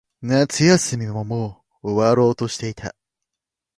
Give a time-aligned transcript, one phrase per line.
[0.21, 2.95] 夏休みももう終わろうとしていた。